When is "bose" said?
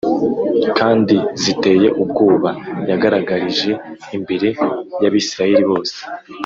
5.71-5.97